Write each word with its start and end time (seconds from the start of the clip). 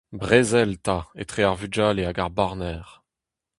Brezel 0.21 0.71
'ta 0.83 0.99
etre 1.21 1.41
ar 1.49 1.57
vugale 1.59 2.03
hag 2.07 2.17
ar 2.23 2.31
barner. 2.37 2.85